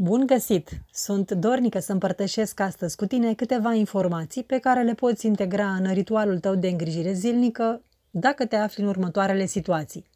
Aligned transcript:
Bun 0.00 0.26
găsit! 0.26 0.70
Sunt 0.92 1.30
dornică 1.30 1.78
să 1.78 1.92
împărtășesc 1.92 2.60
astăzi 2.60 2.96
cu 2.96 3.06
tine 3.06 3.34
câteva 3.34 3.72
informații 3.72 4.44
pe 4.44 4.58
care 4.58 4.82
le 4.82 4.94
poți 4.94 5.26
integra 5.26 5.74
în 5.74 5.92
ritualul 5.92 6.38
tău 6.38 6.54
de 6.54 6.68
îngrijire 6.68 7.12
zilnică 7.12 7.82
dacă 8.10 8.46
te 8.46 8.56
afli 8.56 8.82
în 8.82 8.88
următoarele 8.88 9.46
situații. 9.46 10.06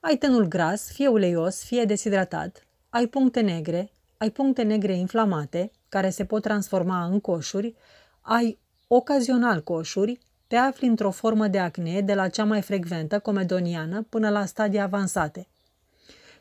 Ai 0.00 0.16
tenul 0.16 0.44
gras, 0.44 0.92
fie 0.92 1.08
uleios, 1.08 1.64
fie 1.64 1.84
deshidratat, 1.84 2.66
ai 2.88 3.06
puncte 3.06 3.40
negre, 3.40 3.90
ai 4.16 4.30
puncte 4.30 4.62
negre 4.62 4.96
inflamate, 4.96 5.70
care 5.88 6.10
se 6.10 6.24
pot 6.24 6.42
transforma 6.42 7.04
în 7.04 7.20
coșuri, 7.20 7.74
ai 8.20 8.58
ocazional 8.86 9.62
coșuri, 9.62 10.18
te 10.46 10.56
afli 10.56 10.86
într-o 10.86 11.10
formă 11.10 11.46
de 11.48 11.58
acne 11.58 12.00
de 12.00 12.14
la 12.14 12.28
cea 12.28 12.44
mai 12.44 12.62
frecventă, 12.62 13.18
comedoniană, 13.18 14.02
până 14.02 14.28
la 14.28 14.44
stadii 14.44 14.80
avansate– 14.80 15.48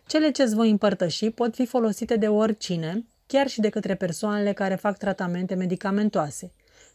cele 0.05 0.31
ce 0.31 0.43
îți 0.43 0.55
voi 0.55 0.69
împărtăși 0.69 1.29
pot 1.29 1.55
fi 1.55 1.65
folosite 1.65 2.15
de 2.15 2.27
oricine, 2.27 3.05
chiar 3.27 3.47
și 3.47 3.59
de 3.59 3.69
către 3.69 3.95
persoanele 3.95 4.53
care 4.53 4.75
fac 4.75 4.97
tratamente 4.97 5.55
medicamentoase. 5.55 6.51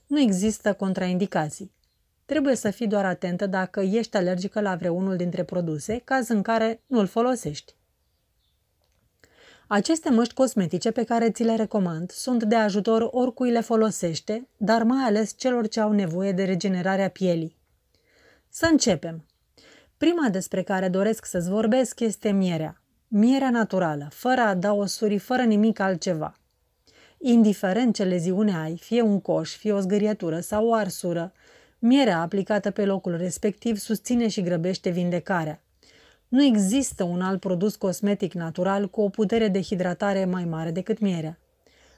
Nu 0.06 0.20
există 0.20 0.72
contraindicații. 0.72 1.72
Trebuie 2.24 2.54
să 2.54 2.70
fii 2.70 2.86
doar 2.86 3.04
atentă 3.04 3.46
dacă 3.46 3.80
ești 3.80 4.16
alergică 4.16 4.60
la 4.60 4.74
vreunul 4.74 5.16
dintre 5.16 5.44
produse, 5.44 6.00
caz 6.04 6.28
în 6.28 6.42
care 6.42 6.80
nu 6.86 6.98
îl 6.98 7.06
folosești. 7.06 7.74
Aceste 9.66 10.10
măști 10.10 10.34
cosmetice 10.34 10.90
pe 10.90 11.04
care 11.04 11.30
ți 11.30 11.42
le 11.42 11.56
recomand 11.56 12.10
sunt 12.10 12.42
de 12.42 12.54
ajutor 12.54 13.08
oricui 13.10 13.50
le 13.50 13.60
folosește, 13.60 14.48
dar 14.56 14.82
mai 14.82 15.04
ales 15.04 15.34
celor 15.36 15.68
ce 15.68 15.80
au 15.80 15.92
nevoie 15.92 16.32
de 16.32 16.44
regenerarea 16.44 17.08
pielii. 17.08 17.56
Să 18.48 18.68
începem! 18.70 19.24
Prima 19.96 20.28
despre 20.28 20.62
care 20.62 20.88
doresc 20.88 21.24
să-ți 21.24 21.48
vorbesc 21.48 22.00
este 22.00 22.30
mierea. 22.30 22.82
Mierea 23.10 23.50
naturală, 23.50 24.08
fără 24.12 24.40
adaosuri, 24.40 25.18
fără 25.18 25.42
nimic 25.42 25.80
altceva. 25.80 26.36
Indiferent 27.18 27.94
ce 27.94 28.04
leziune 28.04 28.56
ai, 28.56 28.76
fie 28.76 29.00
un 29.00 29.20
coș, 29.20 29.56
fie 29.56 29.72
o 29.72 29.80
zgârietură 29.80 30.40
sau 30.40 30.66
o 30.66 30.74
arsură, 30.74 31.32
mierea 31.78 32.20
aplicată 32.20 32.70
pe 32.70 32.84
locul 32.84 33.16
respectiv 33.16 33.76
susține 33.76 34.28
și 34.28 34.42
grăbește 34.42 34.90
vindecarea. 34.90 35.62
Nu 36.28 36.42
există 36.42 37.04
un 37.04 37.20
alt 37.20 37.40
produs 37.40 37.76
cosmetic 37.76 38.32
natural 38.32 38.88
cu 38.88 39.00
o 39.00 39.08
putere 39.08 39.48
de 39.48 39.62
hidratare 39.62 40.24
mai 40.24 40.44
mare 40.44 40.70
decât 40.70 40.98
mierea. 40.98 41.38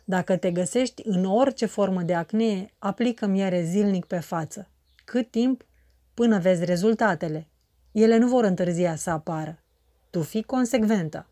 Dacă 0.04 0.36
te 0.36 0.50
găsești 0.50 1.02
în 1.04 1.24
orice 1.24 1.66
formă 1.66 2.02
de 2.02 2.14
acne, 2.14 2.72
aplică 2.78 3.26
miere 3.26 3.62
zilnic 3.62 4.04
pe 4.04 4.18
față. 4.18 4.68
Cât 5.04 5.30
timp? 5.30 5.66
Până 6.14 6.38
vezi 6.38 6.64
rezultatele. 6.64 7.48
Ele 7.92 8.16
nu 8.16 8.28
vor 8.28 8.44
întârzia 8.44 8.96
să 8.96 9.10
apară. 9.10 9.62
Tu 10.10 10.22
fii 10.22 10.42
consecventă. 10.42 11.26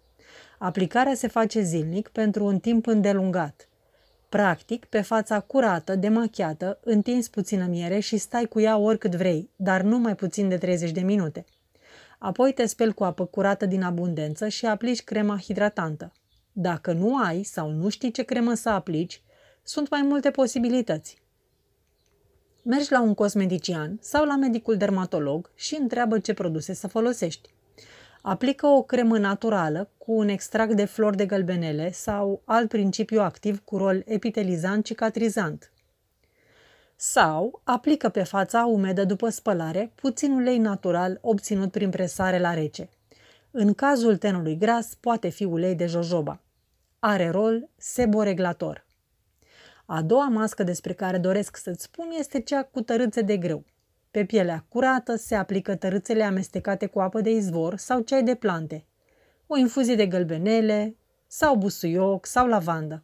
Aplicarea 0.58 1.14
se 1.14 1.28
face 1.28 1.62
zilnic 1.62 2.08
pentru 2.08 2.44
un 2.44 2.58
timp 2.58 2.86
îndelungat. 2.86 3.68
Practic, 4.28 4.84
pe 4.84 5.00
fața 5.00 5.40
curată, 5.40 5.94
demachiată, 5.94 6.78
întinzi 6.84 7.30
puțină 7.30 7.66
miere 7.66 7.98
și 7.98 8.16
stai 8.16 8.44
cu 8.44 8.60
ea 8.60 8.76
oricât 8.76 9.14
vrei, 9.14 9.50
dar 9.56 9.80
nu 9.80 9.98
mai 9.98 10.14
puțin 10.14 10.48
de 10.48 10.56
30 10.56 10.90
de 10.90 11.00
minute. 11.00 11.44
Apoi 12.18 12.52
te 12.52 12.66
speli 12.66 12.94
cu 12.94 13.04
apă 13.04 13.24
curată 13.26 13.66
din 13.66 13.82
abundență 13.82 14.48
și 14.48 14.66
aplici 14.66 15.02
crema 15.02 15.38
hidratantă. 15.38 16.12
Dacă 16.52 16.92
nu 16.92 17.16
ai 17.16 17.42
sau 17.42 17.70
nu 17.70 17.88
știi 17.88 18.10
ce 18.10 18.22
cremă 18.22 18.54
să 18.54 18.68
aplici, 18.68 19.22
sunt 19.62 19.90
mai 19.90 20.02
multe 20.02 20.30
posibilități. 20.30 21.22
Mergi 22.62 22.92
la 22.92 23.00
un 23.00 23.14
cosmetician 23.14 23.98
sau 24.00 24.24
la 24.24 24.36
medicul 24.36 24.76
dermatolog 24.76 25.50
și 25.54 25.76
întreabă 25.80 26.18
ce 26.18 26.34
produse 26.34 26.74
să 26.74 26.86
folosești. 26.86 27.48
Aplică 28.28 28.66
o 28.66 28.82
cremă 28.82 29.18
naturală 29.18 29.90
cu 29.98 30.12
un 30.12 30.28
extract 30.28 30.72
de 30.72 30.84
flori 30.84 31.16
de 31.16 31.26
gălbenele 31.26 31.92
sau 31.92 32.42
alt 32.44 32.68
principiu 32.68 33.20
activ 33.20 33.60
cu 33.64 33.76
rol 33.76 34.02
epitelizant 34.06 34.84
cicatrizant. 34.84 35.72
Sau 36.96 37.60
aplică 37.64 38.08
pe 38.08 38.22
fața 38.22 38.66
umedă 38.66 39.04
după 39.04 39.28
spălare 39.28 39.92
puțin 39.94 40.32
ulei 40.32 40.58
natural 40.58 41.18
obținut 41.20 41.70
prin 41.70 41.90
presare 41.90 42.38
la 42.38 42.54
rece. 42.54 42.88
În 43.50 43.74
cazul 43.74 44.16
tenului 44.16 44.56
gras 44.56 44.94
poate 44.94 45.28
fi 45.28 45.44
ulei 45.44 45.74
de 45.74 45.86
jojoba. 45.86 46.40
Are 46.98 47.28
rol 47.30 47.68
seboreglator. 47.76 48.86
A 49.86 50.02
doua 50.02 50.28
mască 50.28 50.62
despre 50.62 50.92
care 50.92 51.18
doresc 51.18 51.56
să-ți 51.56 51.82
spun 51.82 52.06
este 52.18 52.40
cea 52.40 52.62
cu 52.62 52.80
tărâțe 52.80 53.20
de 53.20 53.36
grâu. 53.36 53.64
Pe 54.10 54.24
pielea 54.24 54.64
curată 54.68 55.16
se 55.16 55.34
aplică 55.34 55.74
tărâțele 55.74 56.22
amestecate 56.22 56.86
cu 56.86 57.00
apă 57.00 57.20
de 57.20 57.30
izvor 57.30 57.76
sau 57.76 58.00
ceai 58.00 58.22
de 58.22 58.34
plante, 58.34 58.86
o 59.46 59.56
infuzie 59.56 59.94
de 59.94 60.06
gălbenele 60.06 60.96
sau 61.26 61.56
busuioc 61.56 62.26
sau 62.26 62.46
lavandă. 62.46 63.02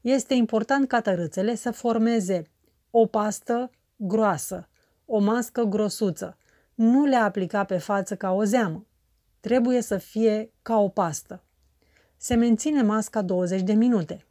Este 0.00 0.34
important 0.34 0.88
ca 0.88 1.00
tărâțele 1.00 1.54
să 1.54 1.70
formeze 1.70 2.42
o 2.90 3.06
pastă 3.06 3.70
groasă, 3.96 4.68
o 5.04 5.18
mască 5.18 5.62
grosuță. 5.62 6.36
Nu 6.74 7.04
le 7.04 7.16
aplica 7.16 7.64
pe 7.64 7.78
față 7.78 8.16
ca 8.16 8.32
o 8.32 8.44
zeamă. 8.44 8.86
Trebuie 9.40 9.80
să 9.80 9.96
fie 9.96 10.50
ca 10.62 10.78
o 10.78 10.88
pastă. 10.88 11.42
Se 12.16 12.34
menține 12.34 12.82
masca 12.82 13.22
20 13.22 13.60
de 13.60 13.72
minute. 13.72 14.24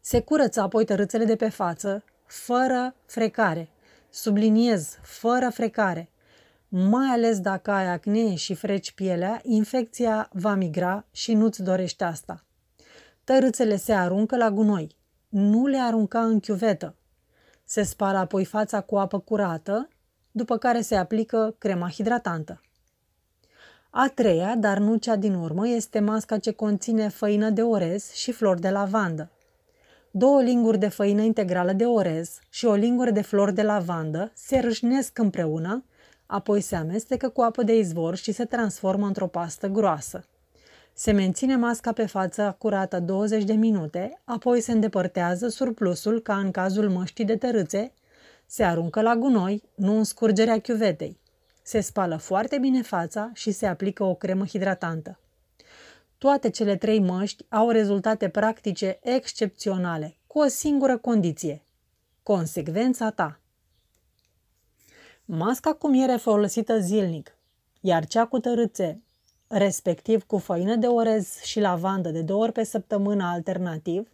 Se 0.00 0.20
curăță 0.20 0.60
apoi 0.60 0.84
tărâțele 0.84 1.24
de 1.24 1.36
pe 1.36 1.48
față, 1.48 2.04
fără 2.26 2.94
frecare– 3.06 3.68
Subliniez, 4.12 4.98
fără 5.02 5.50
frecare. 5.50 6.10
Mai 6.68 7.06
ales 7.06 7.40
dacă 7.40 7.70
ai 7.70 7.86
acne 7.86 8.34
și 8.34 8.54
freci 8.54 8.92
pielea, 8.92 9.40
infecția 9.42 10.28
va 10.32 10.54
migra 10.54 11.04
și 11.10 11.34
nu-ți 11.34 11.62
dorește 11.62 12.04
asta. 12.04 12.44
Tărâțele 13.24 13.76
se 13.76 13.92
aruncă 13.92 14.36
la 14.36 14.50
gunoi. 14.50 14.96
Nu 15.28 15.66
le 15.66 15.78
arunca 15.78 16.20
în 16.20 16.40
chiuvetă. 16.40 16.96
Se 17.64 17.82
spală 17.82 18.18
apoi 18.18 18.44
fața 18.44 18.80
cu 18.80 18.98
apă 18.98 19.18
curată, 19.18 19.88
după 20.30 20.56
care 20.56 20.80
se 20.80 20.96
aplică 20.96 21.54
crema 21.58 21.88
hidratantă. 21.88 22.60
A 23.90 24.08
treia, 24.14 24.56
dar 24.56 24.78
nu 24.78 24.96
cea 24.96 25.16
din 25.16 25.34
urmă, 25.34 25.68
este 25.68 26.00
masca 26.00 26.38
ce 26.38 26.52
conține 26.52 27.08
făină 27.08 27.50
de 27.50 27.62
orez 27.62 28.12
și 28.12 28.32
flori 28.32 28.60
de 28.60 28.70
lavandă 28.70 29.30
două 30.10 30.42
linguri 30.42 30.78
de 30.78 30.88
făină 30.88 31.22
integrală 31.22 31.72
de 31.72 31.84
orez 31.84 32.38
și 32.48 32.64
o 32.64 32.74
lingură 32.74 33.10
de 33.10 33.22
flori 33.22 33.54
de 33.54 33.62
lavandă 33.62 34.30
se 34.34 34.58
râșnesc 34.58 35.18
împreună, 35.18 35.84
apoi 36.26 36.60
se 36.60 36.76
amestecă 36.76 37.28
cu 37.28 37.40
apă 37.40 37.62
de 37.62 37.76
izvor 37.76 38.16
și 38.16 38.32
se 38.32 38.44
transformă 38.44 39.06
într-o 39.06 39.26
pastă 39.26 39.66
groasă. 39.66 40.24
Se 40.94 41.12
menține 41.12 41.56
masca 41.56 41.92
pe 41.92 42.06
față 42.06 42.56
curată 42.58 43.00
20 43.00 43.44
de 43.44 43.52
minute, 43.52 44.20
apoi 44.24 44.60
se 44.60 44.72
îndepărtează 44.72 45.48
surplusul 45.48 46.20
ca 46.20 46.36
în 46.36 46.50
cazul 46.50 46.90
măștii 46.90 47.24
de 47.24 47.36
tărâțe, 47.36 47.92
se 48.46 48.64
aruncă 48.64 49.00
la 49.00 49.16
gunoi, 49.16 49.62
nu 49.74 49.96
în 49.96 50.04
scurgerea 50.04 50.60
chiuvetei. 50.60 51.18
Se 51.62 51.80
spală 51.80 52.16
foarte 52.16 52.58
bine 52.58 52.82
fața 52.82 53.30
și 53.34 53.50
se 53.50 53.66
aplică 53.66 54.04
o 54.04 54.14
cremă 54.14 54.44
hidratantă. 54.44 55.18
Toate 56.20 56.50
cele 56.50 56.76
trei 56.76 57.00
măști 57.00 57.44
au 57.48 57.70
rezultate 57.70 58.28
practice 58.28 58.98
excepționale, 59.02 60.16
cu 60.26 60.38
o 60.38 60.46
singură 60.46 60.98
condiție. 60.98 61.62
Consecvența 62.22 63.10
ta. 63.10 63.40
Masca 65.24 65.72
cu 65.72 65.88
miere 65.88 66.16
folosită 66.16 66.78
zilnic, 66.78 67.36
iar 67.80 68.06
cea 68.06 68.26
cu 68.26 68.38
tărâțe, 68.38 69.02
respectiv 69.48 70.24
cu 70.24 70.38
făină 70.38 70.74
de 70.74 70.86
orez 70.86 71.40
și 71.42 71.60
lavandă 71.60 72.10
de 72.10 72.22
două 72.22 72.42
ori 72.42 72.52
pe 72.52 72.64
săptămână 72.64 73.24
alternativ, 73.24 74.08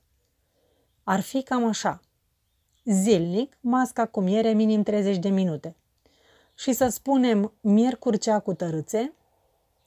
ar 1.05 1.21
fi 1.21 1.43
cam 1.43 1.65
așa. 1.65 2.01
Zilnic, 2.85 3.57
masca 3.61 4.07
cu 4.07 4.21
miere 4.21 4.53
minim 4.53 4.83
30 4.83 5.19
de 5.19 5.29
minute. 5.29 5.77
Și 6.55 6.73
să 6.73 6.89
spunem 6.89 7.53
miercuri 7.61 8.19
cea 8.19 8.39
cu 8.39 8.55
tărâțe, 8.55 9.13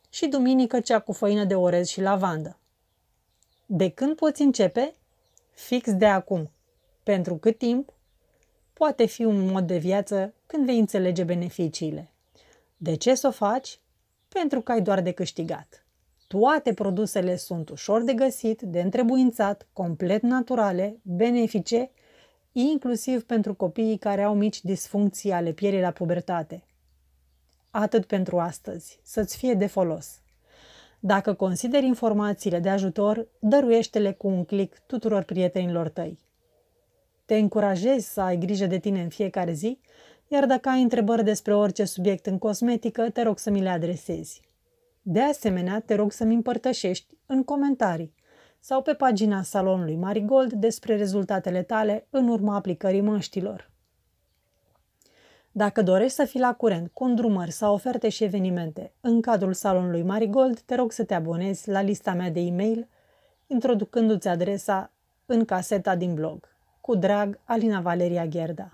și 0.09 0.27
duminică 0.27 0.79
cea 0.79 0.99
cu 0.99 1.11
făină 1.11 1.43
de 1.43 1.55
orez 1.55 1.87
și 1.87 2.01
lavandă. 2.01 2.57
De 3.65 3.89
când 3.89 4.15
poți 4.15 4.41
începe? 4.41 4.93
Fix 5.53 5.93
de 5.93 6.05
acum. 6.05 6.51
Pentru 7.03 7.35
cât 7.35 7.57
timp? 7.57 7.93
Poate 8.73 9.05
fi 9.05 9.23
un 9.23 9.45
mod 9.45 9.67
de 9.67 9.77
viață 9.77 10.33
când 10.45 10.65
vei 10.65 10.79
înțelege 10.79 11.23
beneficiile. 11.23 12.11
De 12.77 12.95
ce 12.95 13.15
să 13.15 13.27
o 13.27 13.31
faci? 13.31 13.79
Pentru 14.27 14.61
că 14.61 14.71
ai 14.71 14.81
doar 14.81 15.01
de 15.01 15.11
câștigat. 15.11 15.85
Toate 16.27 16.73
produsele 16.73 17.35
sunt 17.35 17.69
ușor 17.69 18.01
de 18.01 18.13
găsit, 18.13 18.61
de 18.61 18.81
întrebuințat, 18.81 19.67
complet 19.73 20.21
naturale, 20.21 20.99
benefice, 21.01 21.91
inclusiv 22.51 23.23
pentru 23.23 23.53
copiii 23.53 23.97
care 23.97 24.23
au 24.23 24.35
mici 24.35 24.63
disfuncții 24.63 25.31
ale 25.31 25.51
pielii 25.51 25.81
la 25.81 25.91
pubertate 25.91 26.63
atât 27.71 28.05
pentru 28.05 28.39
astăzi, 28.39 28.99
să-ți 29.03 29.37
fie 29.37 29.53
de 29.53 29.65
folos. 29.65 30.21
Dacă 30.99 31.33
consideri 31.33 31.85
informațiile 31.85 32.59
de 32.59 32.69
ajutor, 32.69 33.27
dăruiește-le 33.39 34.11
cu 34.11 34.27
un 34.27 34.45
click 34.45 34.79
tuturor 34.85 35.23
prietenilor 35.23 35.89
tăi. 35.89 36.19
Te 37.25 37.37
încurajezi 37.37 38.13
să 38.13 38.21
ai 38.21 38.37
grijă 38.37 38.65
de 38.65 38.77
tine 38.77 39.01
în 39.01 39.09
fiecare 39.09 39.51
zi, 39.51 39.79
iar 40.27 40.45
dacă 40.45 40.69
ai 40.69 40.81
întrebări 40.81 41.23
despre 41.23 41.55
orice 41.55 41.85
subiect 41.85 42.25
în 42.25 42.37
cosmetică, 42.37 43.09
te 43.09 43.21
rog 43.21 43.39
să 43.39 43.49
mi 43.49 43.61
le 43.61 43.69
adresezi. 43.69 44.41
De 45.01 45.21
asemenea, 45.21 45.79
te 45.79 45.95
rog 45.95 46.11
să-mi 46.11 46.33
împărtășești 46.33 47.17
în 47.25 47.43
comentarii 47.43 48.13
sau 48.59 48.81
pe 48.81 48.93
pagina 48.93 49.43
salonului 49.43 49.95
Marigold 49.95 50.53
despre 50.53 50.95
rezultatele 50.95 51.63
tale 51.63 52.07
în 52.09 52.27
urma 52.27 52.55
aplicării 52.55 53.01
măștilor. 53.01 53.71
Dacă 55.59 55.81
dorești 55.81 56.15
să 56.15 56.25
fii 56.25 56.39
la 56.39 56.53
curent 56.53 56.89
cu 56.93 57.03
îndrumări 57.03 57.51
sau 57.51 57.73
oferte 57.73 58.09
și 58.09 58.23
evenimente 58.23 58.91
în 59.01 59.21
cadrul 59.21 59.53
salonului 59.53 60.01
Marigold, 60.01 60.59
te 60.59 60.75
rog 60.75 60.91
să 60.91 61.03
te 61.03 61.13
abonezi 61.13 61.69
la 61.69 61.81
lista 61.81 62.13
mea 62.13 62.29
de 62.29 62.39
e-mail, 62.39 62.87
introducându-ți 63.47 64.27
adresa 64.27 64.91
în 65.25 65.45
caseta 65.45 65.95
din 65.95 66.13
blog. 66.13 66.55
Cu 66.81 66.95
drag, 66.95 67.39
Alina 67.43 67.79
Valeria 67.79 68.25
Gherda. 68.25 68.69